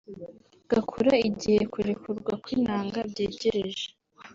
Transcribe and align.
gakura 0.69 1.13
igihe 1.29 1.61
kurekurwa 1.73 2.33
kw’intanga 2.43 2.99
byegereje 3.11 3.85